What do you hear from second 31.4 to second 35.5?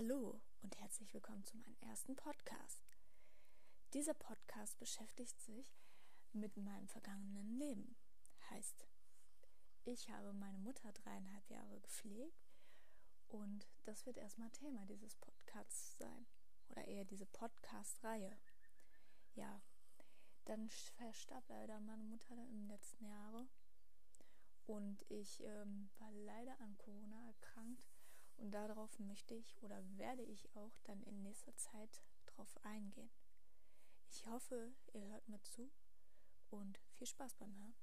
Zeit drauf eingehen. Ich hoffe, ihr hört mir